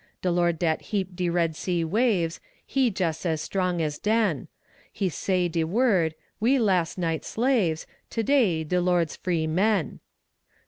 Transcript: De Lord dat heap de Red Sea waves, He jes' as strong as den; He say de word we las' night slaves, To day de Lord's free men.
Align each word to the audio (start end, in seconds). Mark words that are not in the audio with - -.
De 0.23 0.31
Lord 0.31 0.57
dat 0.57 0.81
heap 0.81 1.09
de 1.15 1.29
Red 1.29 1.55
Sea 1.55 1.85
waves, 1.85 2.39
He 2.65 2.89
jes' 2.97 3.23
as 3.23 3.39
strong 3.39 3.83
as 3.83 3.99
den; 3.99 4.47
He 4.91 5.09
say 5.09 5.47
de 5.47 5.63
word 5.63 6.15
we 6.39 6.57
las' 6.57 6.97
night 6.97 7.23
slaves, 7.23 7.85
To 8.09 8.23
day 8.23 8.63
de 8.63 8.81
Lord's 8.81 9.15
free 9.15 9.45
men. 9.45 9.99